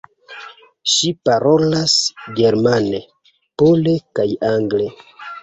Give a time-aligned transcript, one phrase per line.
[0.93, 1.93] Ŝi parolas
[2.39, 3.03] germane,
[3.65, 4.91] pole kaj angle.